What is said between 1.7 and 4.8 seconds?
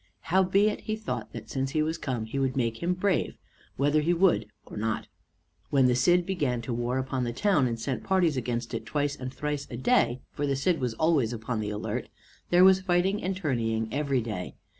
he was come, he would make him brave, whether he would or